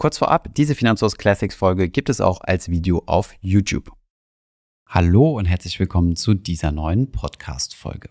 [0.00, 3.92] Kurz vorab, diese Finanzhaus Classics Folge gibt es auch als Video auf YouTube.
[4.86, 8.08] Hallo und herzlich willkommen zu dieser neuen Podcast-Folge.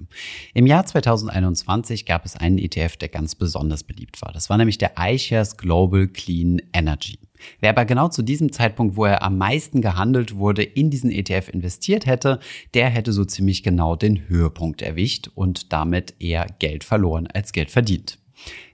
[0.54, 4.32] Im Jahr 2021 gab es einen ETF, der ganz besonders beliebt war.
[4.32, 7.18] Das war nämlich der iShares Global Clean Energy.
[7.60, 11.50] Wer aber genau zu diesem Zeitpunkt, wo er am meisten gehandelt wurde, in diesen ETF
[11.50, 12.40] investiert hätte,
[12.76, 17.72] der hätte so ziemlich genau den Höhepunkt erwischt und damit eher Geld verloren als Geld
[17.72, 18.20] verdient.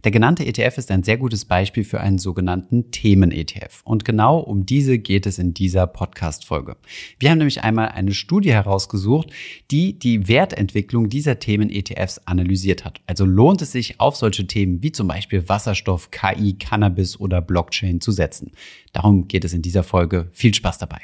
[0.03, 3.81] Der genannte ETF ist ein sehr gutes Beispiel für einen sogenannten Themen-ETF.
[3.83, 6.77] Und genau um diese geht es in dieser Podcast-Folge.
[7.19, 9.31] Wir haben nämlich einmal eine Studie herausgesucht,
[9.71, 13.01] die die Wertentwicklung dieser Themen-ETFs analysiert hat.
[13.07, 18.01] Also lohnt es sich, auf solche Themen wie zum Beispiel Wasserstoff, KI, Cannabis oder Blockchain
[18.01, 18.51] zu setzen.
[18.93, 20.29] Darum geht es in dieser Folge.
[20.31, 21.01] Viel Spaß dabei.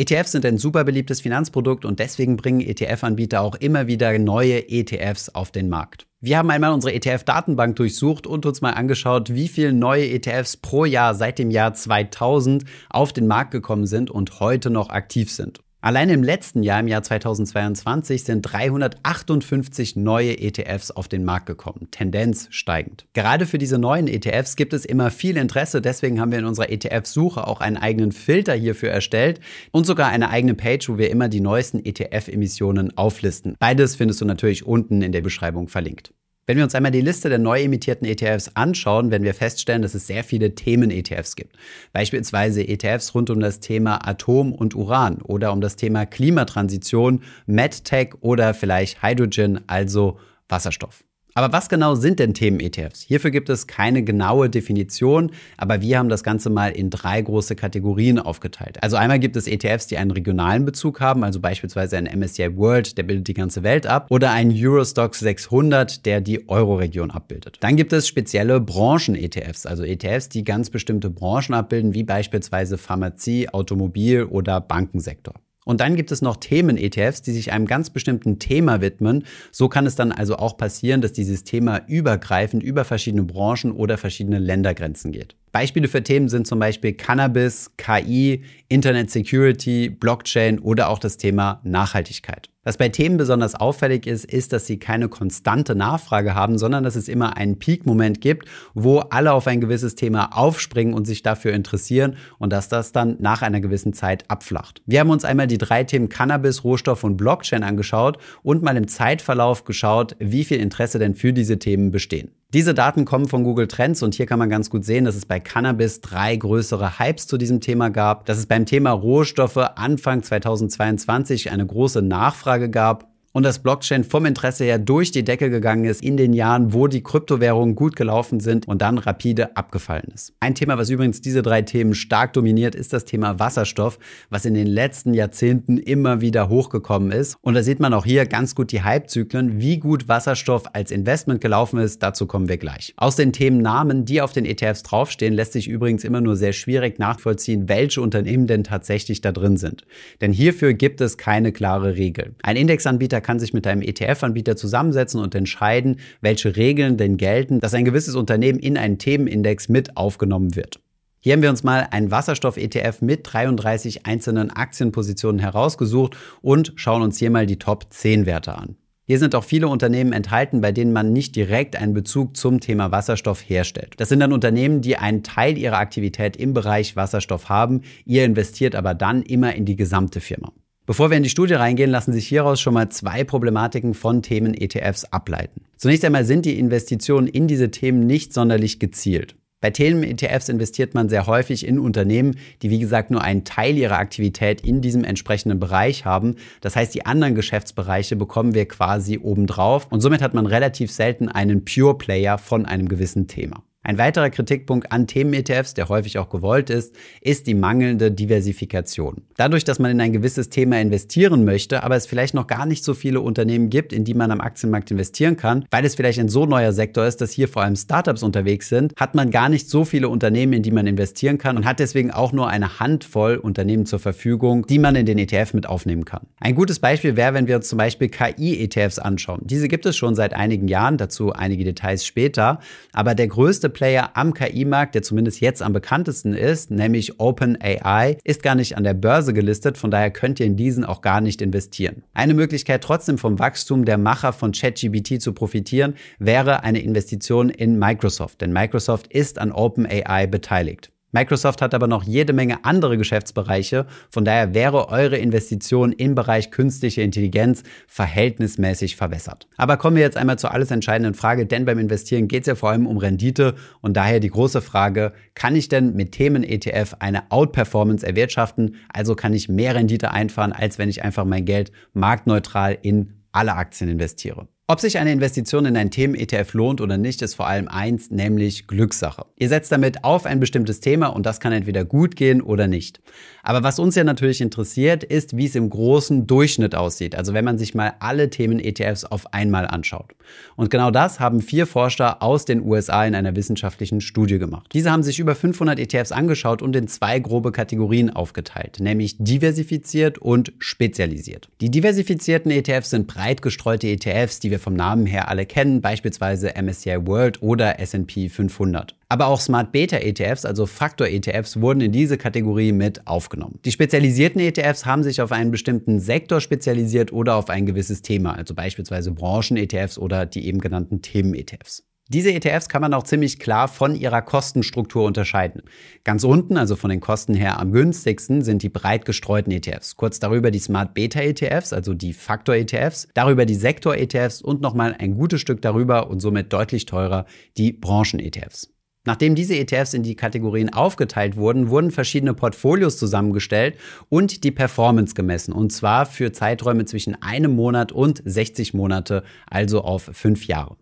[0.00, 5.28] ETFs sind ein super beliebtes Finanzprodukt und deswegen bringen ETF-Anbieter auch immer wieder neue ETFs
[5.28, 6.06] auf den Markt.
[6.22, 10.86] Wir haben einmal unsere ETF-Datenbank durchsucht und uns mal angeschaut, wie viele neue ETFs pro
[10.86, 15.60] Jahr seit dem Jahr 2000 auf den Markt gekommen sind und heute noch aktiv sind.
[15.82, 21.88] Allein im letzten Jahr, im Jahr 2022, sind 358 neue ETFs auf den Markt gekommen,
[21.90, 23.06] Tendenz steigend.
[23.14, 26.70] Gerade für diese neuen ETFs gibt es immer viel Interesse, deswegen haben wir in unserer
[26.70, 31.30] ETF-Suche auch einen eigenen Filter hierfür erstellt und sogar eine eigene Page, wo wir immer
[31.30, 33.56] die neuesten ETF-Emissionen auflisten.
[33.58, 36.12] Beides findest du natürlich unten in der Beschreibung verlinkt.
[36.50, 39.94] Wenn wir uns einmal die Liste der neu emittierten ETFs anschauen, werden wir feststellen, dass
[39.94, 41.54] es sehr viele Themen-ETFs gibt.
[41.92, 48.14] Beispielsweise ETFs rund um das Thema Atom und Uran oder um das Thema Klimatransition, MedTech
[48.20, 51.04] oder vielleicht Hydrogen, also Wasserstoff.
[51.34, 53.02] Aber was genau sind denn Themen-ETFs?
[53.02, 57.56] Hierfür gibt es keine genaue Definition, aber wir haben das Ganze mal in drei große
[57.56, 58.82] Kategorien aufgeteilt.
[58.82, 62.98] Also einmal gibt es ETFs, die einen regionalen Bezug haben, also beispielsweise ein MSCI World,
[62.98, 67.58] der bildet die ganze Welt ab, oder ein Eurostox 600, der die Euro-Region abbildet.
[67.60, 73.48] Dann gibt es spezielle Branchen-ETFs, also ETFs, die ganz bestimmte Branchen abbilden, wie beispielsweise Pharmazie,
[73.48, 75.34] Automobil oder Bankensektor.
[75.64, 79.24] Und dann gibt es noch Themen-ETFs, die sich einem ganz bestimmten Thema widmen.
[79.52, 83.98] So kann es dann also auch passieren, dass dieses Thema übergreifend über verschiedene Branchen oder
[83.98, 85.36] verschiedene Ländergrenzen geht.
[85.52, 91.60] Beispiele für Themen sind zum Beispiel Cannabis, KI, Internet Security, Blockchain oder auch das Thema
[91.64, 92.49] Nachhaltigkeit.
[92.62, 96.94] Was bei Themen besonders auffällig ist, ist, dass sie keine konstante Nachfrage haben, sondern dass
[96.94, 101.54] es immer einen Peak-Moment gibt, wo alle auf ein gewisses Thema aufspringen und sich dafür
[101.54, 104.82] interessieren und dass das dann nach einer gewissen Zeit abflacht.
[104.84, 108.88] Wir haben uns einmal die drei Themen Cannabis, Rohstoff und Blockchain angeschaut und mal im
[108.88, 112.30] Zeitverlauf geschaut, wie viel Interesse denn für diese Themen bestehen.
[112.52, 115.24] Diese Daten kommen von Google Trends und hier kann man ganz gut sehen, dass es
[115.24, 120.24] bei Cannabis drei größere Hypes zu diesem Thema gab, dass es beim Thema Rohstoffe Anfang
[120.24, 125.84] 2022 eine große Nachfrage gab und dass Blockchain vom Interesse her durch die Decke gegangen
[125.84, 130.32] ist in den Jahren, wo die Kryptowährungen gut gelaufen sind und dann rapide abgefallen ist.
[130.40, 133.98] Ein Thema, was übrigens diese drei Themen stark dominiert, ist das Thema Wasserstoff,
[134.30, 137.36] was in den letzten Jahrzehnten immer wieder hochgekommen ist.
[137.40, 141.40] Und da sieht man auch hier ganz gut die Hypezyklen, wie gut Wasserstoff als Investment
[141.40, 142.02] gelaufen ist.
[142.02, 142.94] Dazu kommen wir gleich.
[142.96, 146.98] Aus den Themennamen, die auf den ETFs draufstehen, lässt sich übrigens immer nur sehr schwierig
[146.98, 149.84] nachvollziehen, welche Unternehmen denn tatsächlich da drin sind.
[150.20, 152.34] Denn hierfür gibt es keine klare Regel.
[152.42, 157.60] Ein Indexanbieter Anbieter kann sich mit einem ETF-Anbieter zusammensetzen und entscheiden, welche Regeln denn gelten,
[157.60, 160.80] dass ein gewisses Unternehmen in einen Themenindex mit aufgenommen wird.
[161.22, 167.18] Hier haben wir uns mal einen Wasserstoff-ETF mit 33 einzelnen Aktienpositionen herausgesucht und schauen uns
[167.18, 168.76] hier mal die Top 10 Werte an.
[169.06, 172.90] Hier sind auch viele Unternehmen enthalten, bei denen man nicht direkt einen Bezug zum Thema
[172.92, 173.94] Wasserstoff herstellt.
[173.98, 177.82] Das sind dann Unternehmen, die einen Teil ihrer Aktivität im Bereich Wasserstoff haben.
[178.06, 180.52] Ihr investiert aber dann immer in die gesamte Firma.
[180.90, 184.54] Bevor wir in die Studie reingehen, lassen sich hieraus schon mal zwei Problematiken von Themen
[184.54, 185.60] ETFs ableiten.
[185.76, 189.36] Zunächst einmal sind die Investitionen in diese Themen nicht sonderlich gezielt.
[189.60, 193.98] Bei Themen-ETFs investiert man sehr häufig in Unternehmen, die wie gesagt nur einen Teil ihrer
[193.98, 196.34] Aktivität in diesem entsprechenden Bereich haben.
[196.60, 201.28] Das heißt, die anderen Geschäftsbereiche bekommen wir quasi obendrauf und somit hat man relativ selten
[201.28, 203.62] einen Pure Player von einem gewissen Thema.
[203.82, 209.22] Ein weiterer Kritikpunkt an Themen-ETFs, der häufig auch gewollt ist, ist die mangelnde Diversifikation.
[209.38, 212.84] Dadurch, dass man in ein gewisses Thema investieren möchte, aber es vielleicht noch gar nicht
[212.84, 216.28] so viele Unternehmen gibt, in die man am Aktienmarkt investieren kann, weil es vielleicht ein
[216.28, 219.70] so neuer Sektor ist, dass hier vor allem Startups unterwegs sind, hat man gar nicht
[219.70, 223.36] so viele Unternehmen, in die man investieren kann und hat deswegen auch nur eine Handvoll
[223.38, 226.26] Unternehmen zur Verfügung, die man in den ETF mit aufnehmen kann.
[226.38, 229.40] Ein gutes Beispiel wäre, wenn wir uns zum Beispiel KI-ETFs anschauen.
[229.44, 232.60] Diese gibt es schon seit einigen Jahren, dazu einige Details später,
[232.92, 238.42] aber der größte Player am KI-Markt, der zumindest jetzt am bekanntesten ist, nämlich OpenAI, ist
[238.42, 241.40] gar nicht an der Börse gelistet, von daher könnt ihr in diesen auch gar nicht
[241.42, 242.02] investieren.
[242.14, 247.78] Eine Möglichkeit trotzdem vom Wachstum der Macher von ChatGPT zu profitieren, wäre eine Investition in
[247.78, 250.90] Microsoft, denn Microsoft ist an OpenAI beteiligt.
[251.12, 256.50] Microsoft hat aber noch jede Menge andere Geschäftsbereiche, von daher wäre eure Investition im Bereich
[256.50, 259.48] künstliche Intelligenz verhältnismäßig verwässert.
[259.56, 262.54] Aber kommen wir jetzt einmal zur alles entscheidenden Frage, denn beim Investieren geht es ja
[262.54, 267.30] vor allem um Rendite und daher die große Frage, kann ich denn mit Themen-ETF eine
[267.30, 268.76] Outperformance erwirtschaften?
[268.92, 273.54] Also kann ich mehr Rendite einfahren, als wenn ich einfach mein Geld marktneutral in alle
[273.54, 274.48] Aktien investiere.
[274.70, 278.68] Ob sich eine Investition in ein Themen-ETF lohnt oder nicht, ist vor allem eins, nämlich
[278.68, 279.26] Glückssache.
[279.36, 283.00] Ihr setzt damit auf ein bestimmtes Thema und das kann entweder gut gehen oder nicht.
[283.42, 287.16] Aber was uns ja natürlich interessiert, ist, wie es im großen Durchschnitt aussieht.
[287.16, 290.14] Also wenn man sich mal alle Themen-ETFs auf einmal anschaut.
[290.54, 294.70] Und genau das haben vier Forscher aus den USA in einer wissenschaftlichen Studie gemacht.
[294.72, 300.18] Diese haben sich über 500 ETFs angeschaut und in zwei grobe Kategorien aufgeteilt, nämlich diversifiziert
[300.18, 301.48] und spezialisiert.
[301.60, 306.52] Die diversifizierten ETFs sind breit gestreute ETFs, die wir vom Namen her alle kennen, beispielsweise
[306.60, 308.94] MSCI World oder S&P 500.
[309.08, 313.58] Aber auch Smart Beta ETFs, also Faktor ETFs, wurden in diese Kategorie mit aufgenommen.
[313.64, 318.36] Die spezialisierten ETFs haben sich auf einen bestimmten Sektor spezialisiert oder auf ein gewisses Thema,
[318.36, 321.89] also beispielsweise Branchen ETFs oder die eben genannten Themen ETFs.
[322.12, 325.62] Diese ETFs kann man auch ziemlich klar von ihrer Kostenstruktur unterscheiden.
[326.02, 329.94] Ganz unten, also von den Kosten her am günstigsten, sind die breit gestreuten ETFs.
[329.96, 334.60] Kurz darüber die Smart Beta ETFs, also die Faktor ETFs, darüber die Sektor ETFs und
[334.60, 337.26] nochmal ein gutes Stück darüber und somit deutlich teurer
[337.56, 338.74] die Branchen ETFs.
[339.06, 343.76] Nachdem diese ETFs in die Kategorien aufgeteilt wurden, wurden verschiedene Portfolios zusammengestellt
[344.08, 345.52] und die Performance gemessen.
[345.52, 350.76] Und zwar für Zeiträume zwischen einem Monat und 60 Monate, also auf fünf Jahre.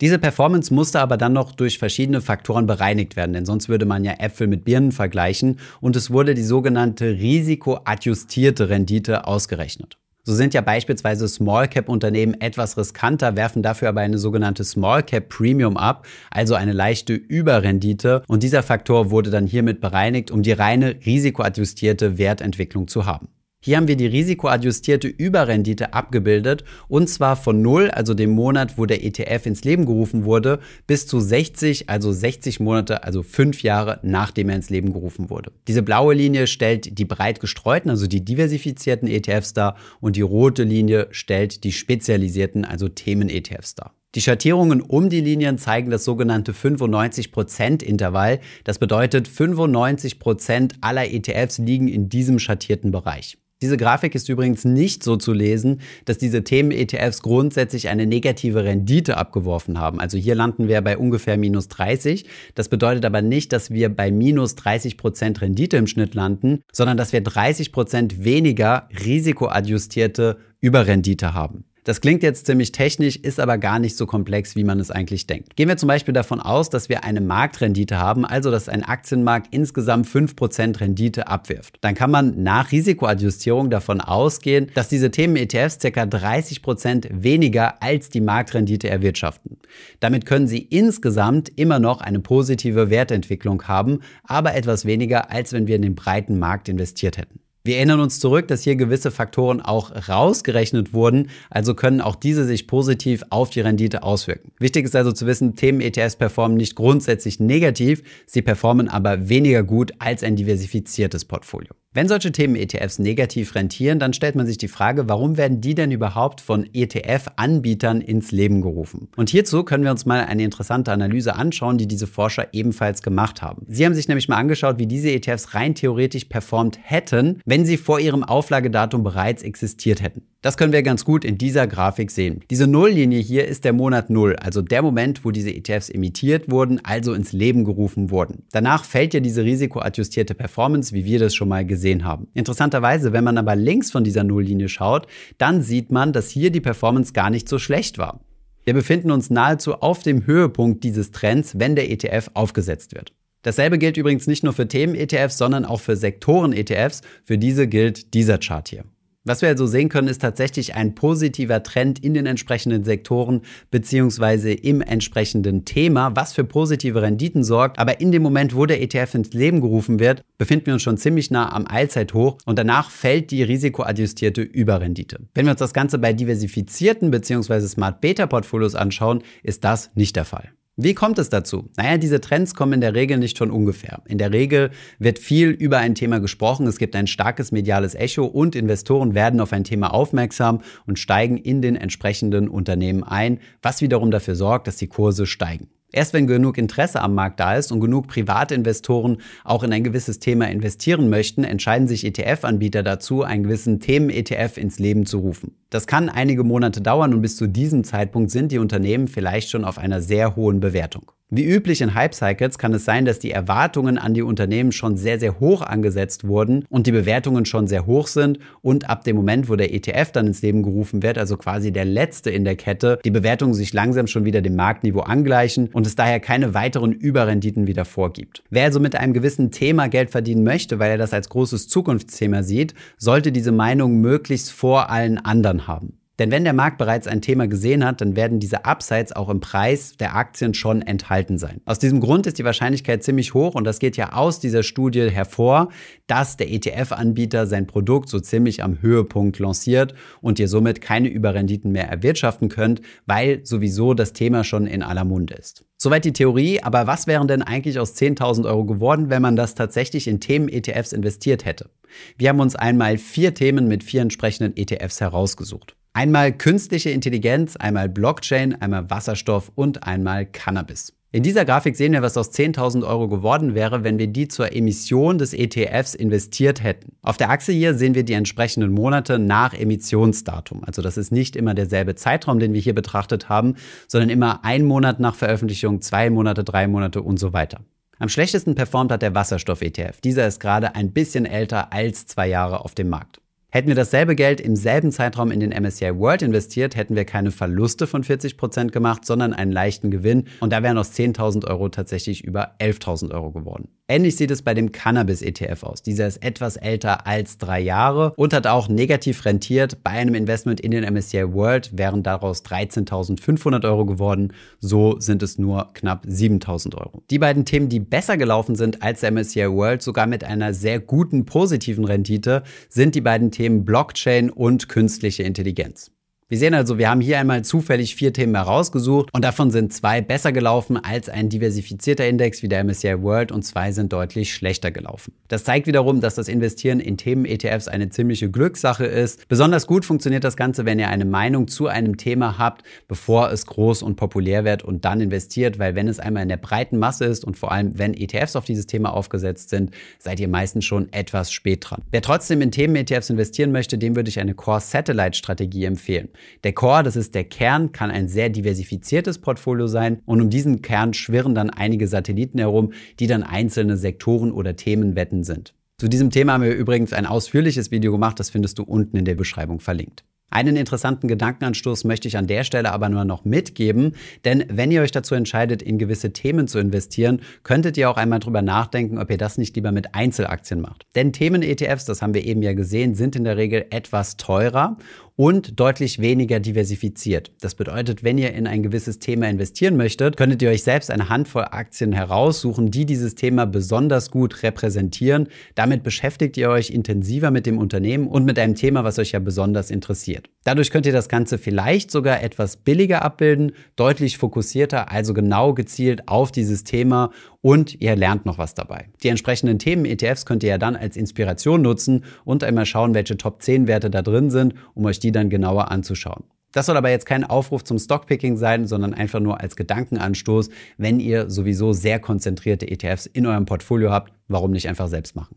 [0.00, 4.02] Diese Performance musste aber dann noch durch verschiedene Faktoren bereinigt werden, denn sonst würde man
[4.02, 9.98] ja Äpfel mit Birnen vergleichen und es wurde die sogenannte risikoadjustierte Rendite ausgerechnet.
[10.22, 15.02] So sind ja beispielsweise Small Cap Unternehmen etwas riskanter, werfen dafür aber eine sogenannte Small
[15.02, 20.42] Cap Premium ab, also eine leichte Überrendite und dieser Faktor wurde dann hiermit bereinigt, um
[20.42, 23.28] die reine risikoadjustierte Wertentwicklung zu haben.
[23.62, 28.86] Hier haben wir die risikoadjustierte Überrendite abgebildet und zwar von 0, also dem Monat, wo
[28.86, 34.00] der ETF ins Leben gerufen wurde, bis zu 60, also 60 Monate, also 5 Jahre
[34.02, 35.52] nachdem er ins Leben gerufen wurde.
[35.68, 40.62] Diese blaue Linie stellt die breit gestreuten, also die diversifizierten ETFs dar und die rote
[40.62, 43.92] Linie stellt die spezialisierten, also Themen-ETFs dar.
[44.14, 48.40] Die Schattierungen um die Linien zeigen das sogenannte 95%-Intervall.
[48.64, 53.36] Das bedeutet, 95% aller ETFs liegen in diesem schattierten Bereich.
[53.62, 59.18] Diese Grafik ist übrigens nicht so zu lesen, dass diese Themen-ETFs grundsätzlich eine negative Rendite
[59.18, 60.00] abgeworfen haben.
[60.00, 62.24] Also hier landen wir bei ungefähr minus 30.
[62.54, 66.96] Das bedeutet aber nicht, dass wir bei minus 30 Prozent Rendite im Schnitt landen, sondern
[66.96, 71.64] dass wir 30 Prozent weniger risikoadjustierte Überrendite haben.
[71.84, 75.26] Das klingt jetzt ziemlich technisch, ist aber gar nicht so komplex, wie man es eigentlich
[75.26, 75.56] denkt.
[75.56, 79.48] Gehen wir zum Beispiel davon aus, dass wir eine Marktrendite haben, also dass ein Aktienmarkt
[79.54, 81.78] insgesamt 5% Rendite abwirft.
[81.80, 86.02] Dann kann man nach Risikoadjustierung davon ausgehen, dass diese Themen-ETFs ca.
[86.02, 89.58] 30% weniger als die Marktrendite erwirtschaften.
[90.00, 95.66] Damit können sie insgesamt immer noch eine positive Wertentwicklung haben, aber etwas weniger, als wenn
[95.66, 97.40] wir in den breiten Markt investiert hätten.
[97.62, 102.44] Wir erinnern uns zurück, dass hier gewisse Faktoren auch rausgerechnet wurden, also können auch diese
[102.46, 104.52] sich positiv auf die Rendite auswirken.
[104.58, 109.92] Wichtig ist also zu wissen, Themen-ETFs performen nicht grundsätzlich negativ, sie performen aber weniger gut
[109.98, 111.74] als ein diversifiziertes Portfolio.
[111.92, 115.90] Wenn solche Themen-ETFs negativ rentieren, dann stellt man sich die Frage, warum werden die denn
[115.90, 119.08] überhaupt von ETF-Anbietern ins Leben gerufen?
[119.16, 123.42] Und hierzu können wir uns mal eine interessante Analyse anschauen, die diese Forscher ebenfalls gemacht
[123.42, 123.66] haben.
[123.66, 127.76] Sie haben sich nämlich mal angeschaut, wie diese ETFs rein theoretisch performt hätten, wenn sie
[127.76, 130.22] vor ihrem Auflagedatum bereits existiert hätten.
[130.42, 132.40] Das können wir ganz gut in dieser Grafik sehen.
[132.48, 136.80] Diese Nulllinie hier ist der Monat Null, also der Moment, wo diese ETFs emittiert wurden,
[136.82, 138.44] also ins Leben gerufen wurden.
[138.50, 142.28] Danach fällt ja diese risikoadjustierte Performance, wie wir das schon mal gesehen haben.
[142.32, 145.06] Interessanterweise, wenn man aber links von dieser Nulllinie schaut,
[145.36, 148.20] dann sieht man, dass hier die Performance gar nicht so schlecht war.
[148.64, 153.12] Wir befinden uns nahezu auf dem Höhepunkt dieses Trends, wenn der ETF aufgesetzt wird.
[153.42, 157.02] Dasselbe gilt übrigens nicht nur für Themen-ETFs, sondern auch für Sektoren-ETFs.
[157.24, 158.84] Für diese gilt dieser Chart hier.
[159.24, 164.50] Was wir also sehen können, ist tatsächlich ein positiver Trend in den entsprechenden Sektoren beziehungsweise
[164.50, 167.78] im entsprechenden Thema, was für positive Renditen sorgt.
[167.78, 170.96] Aber in dem Moment, wo der ETF ins Leben gerufen wird, befinden wir uns schon
[170.96, 175.18] ziemlich nah am Allzeithoch und danach fällt die risikoadjustierte Überrendite.
[175.34, 180.16] Wenn wir uns das Ganze bei diversifizierten beziehungsweise Smart Beta Portfolios anschauen, ist das nicht
[180.16, 180.50] der Fall.
[180.82, 181.68] Wie kommt es dazu?
[181.76, 184.00] Naja, diese Trends kommen in der Regel nicht von ungefähr.
[184.06, 188.24] In der Regel wird viel über ein Thema gesprochen, es gibt ein starkes mediales Echo
[188.24, 193.82] und Investoren werden auf ein Thema aufmerksam und steigen in den entsprechenden Unternehmen ein, was
[193.82, 195.68] wiederum dafür sorgt, dass die Kurse steigen.
[195.92, 200.18] Erst wenn genug Interesse am Markt da ist und genug Privatinvestoren auch in ein gewisses
[200.18, 205.56] Thema investieren möchten, entscheiden sich ETF-Anbieter dazu, einen gewissen Themen-ETF ins Leben zu rufen.
[205.68, 209.64] Das kann einige Monate dauern und bis zu diesem Zeitpunkt sind die Unternehmen vielleicht schon
[209.64, 211.12] auf einer sehr hohen Bewertung.
[211.32, 215.20] Wie üblich in Hype-Cycles kann es sein, dass die Erwartungen an die Unternehmen schon sehr,
[215.20, 219.48] sehr hoch angesetzt wurden und die Bewertungen schon sehr hoch sind und ab dem Moment,
[219.48, 222.98] wo der ETF dann ins Leben gerufen wird, also quasi der letzte in der Kette,
[223.04, 227.68] die Bewertungen sich langsam schon wieder dem Marktniveau angleichen und es daher keine weiteren Überrenditen
[227.68, 228.42] wieder vorgibt.
[228.50, 232.42] Wer also mit einem gewissen Thema Geld verdienen möchte, weil er das als großes Zukunftsthema
[232.42, 235.99] sieht, sollte diese Meinung möglichst vor allen anderen haben.
[236.20, 239.40] Denn wenn der Markt bereits ein Thema gesehen hat, dann werden diese Upsides auch im
[239.40, 241.62] Preis der Aktien schon enthalten sein.
[241.64, 245.10] Aus diesem Grund ist die Wahrscheinlichkeit ziemlich hoch und das geht ja aus dieser Studie
[245.10, 245.70] hervor,
[246.06, 251.72] dass der ETF-Anbieter sein Produkt so ziemlich am Höhepunkt lanciert und ihr somit keine Überrenditen
[251.72, 255.64] mehr erwirtschaften könnt, weil sowieso das Thema schon in aller Munde ist.
[255.78, 259.54] Soweit die Theorie, aber was wären denn eigentlich aus 10.000 Euro geworden, wenn man das
[259.54, 261.70] tatsächlich in Themen-ETFs investiert hätte?
[262.18, 265.76] Wir haben uns einmal vier Themen mit vier entsprechenden ETFs herausgesucht.
[266.00, 270.94] Einmal künstliche Intelligenz, einmal Blockchain, einmal Wasserstoff und einmal Cannabis.
[271.12, 274.56] In dieser Grafik sehen wir, was aus 10.000 Euro geworden wäre, wenn wir die zur
[274.56, 276.92] Emission des ETFs investiert hätten.
[277.02, 280.64] Auf der Achse hier sehen wir die entsprechenden Monate nach Emissionsdatum.
[280.64, 284.64] Also das ist nicht immer derselbe Zeitraum, den wir hier betrachtet haben, sondern immer ein
[284.64, 287.60] Monat nach Veröffentlichung, zwei Monate, drei Monate und so weiter.
[287.98, 290.00] Am schlechtesten performt hat der Wasserstoff-ETF.
[290.00, 293.19] Dieser ist gerade ein bisschen älter als zwei Jahre auf dem Markt.
[293.52, 297.32] Hätten wir dasselbe Geld im selben Zeitraum in den MSCI World investiert, hätten wir keine
[297.32, 300.28] Verluste von 40 Prozent gemacht, sondern einen leichten Gewinn.
[300.38, 303.68] Und da wären aus 10.000 Euro tatsächlich über 11.000 Euro geworden.
[303.88, 305.82] Ähnlich sieht es bei dem Cannabis-ETF aus.
[305.82, 309.82] Dieser ist etwas älter als drei Jahre und hat auch negativ rentiert.
[309.82, 314.32] Bei einem Investment in den MSCI World wären daraus 13.500 Euro geworden.
[314.60, 317.02] So sind es nur knapp 7.000 Euro.
[317.10, 320.78] Die beiden Themen, die besser gelaufen sind als der MSCI World, sogar mit einer sehr
[320.78, 325.90] guten positiven Rendite, sind die beiden Themen Blockchain und künstliche Intelligenz.
[326.30, 330.00] Wir sehen also, wir haben hier einmal zufällig vier Themen herausgesucht und davon sind zwei
[330.00, 334.70] besser gelaufen als ein diversifizierter Index wie der MSCI World und zwei sind deutlich schlechter
[334.70, 335.12] gelaufen.
[335.26, 339.26] Das zeigt wiederum, dass das Investieren in Themen-ETFs eine ziemliche Glückssache ist.
[339.26, 343.46] Besonders gut funktioniert das Ganze, wenn ihr eine Meinung zu einem Thema habt, bevor es
[343.46, 347.06] groß und populär wird und dann investiert, weil wenn es einmal in der breiten Masse
[347.06, 350.92] ist und vor allem wenn ETFs auf dieses Thema aufgesetzt sind, seid ihr meistens schon
[350.92, 351.82] etwas spät dran.
[351.90, 356.08] Wer trotzdem in Themen-ETFs investieren möchte, dem würde ich eine Core-Satellite-Strategie empfehlen.
[356.44, 360.62] Der Core, das ist der Kern, kann ein sehr diversifiziertes Portfolio sein und um diesen
[360.62, 365.54] Kern schwirren dann einige Satelliten herum, die dann einzelne Sektoren oder Themenwetten sind.
[365.78, 369.06] Zu diesem Thema haben wir übrigens ein ausführliches Video gemacht, das findest du unten in
[369.06, 370.04] der Beschreibung verlinkt.
[370.30, 374.82] Einen interessanten Gedankenanstoß möchte ich an der Stelle aber nur noch mitgeben, denn wenn ihr
[374.82, 379.10] euch dazu entscheidet, in gewisse Themen zu investieren, könntet ihr auch einmal drüber nachdenken, ob
[379.10, 380.86] ihr das nicht lieber mit Einzelaktien macht.
[380.94, 384.76] Denn Themen-ETFs, das haben wir eben ja gesehen, sind in der Regel etwas teurer
[385.20, 387.32] und deutlich weniger diversifiziert.
[387.42, 391.10] Das bedeutet, wenn ihr in ein gewisses Thema investieren möchtet, könntet ihr euch selbst eine
[391.10, 395.28] Handvoll Aktien heraussuchen, die dieses Thema besonders gut repräsentieren.
[395.54, 399.18] Damit beschäftigt ihr euch intensiver mit dem Unternehmen und mit einem Thema, was euch ja
[399.18, 400.19] besonders interessiert.
[400.44, 406.08] Dadurch könnt ihr das Ganze vielleicht sogar etwas billiger abbilden, deutlich fokussierter, also genau gezielt
[406.08, 407.10] auf dieses Thema
[407.40, 408.88] und ihr lernt noch was dabei.
[409.02, 413.42] Die entsprechenden Themen-ETFs könnt ihr ja dann als Inspiration nutzen und einmal schauen, welche Top
[413.42, 416.24] 10 Werte da drin sind, um euch die dann genauer anzuschauen.
[416.52, 420.98] Das soll aber jetzt kein Aufruf zum Stockpicking sein, sondern einfach nur als Gedankenanstoß, wenn
[420.98, 425.36] ihr sowieso sehr konzentrierte ETFs in eurem Portfolio habt, warum nicht einfach selbst machen?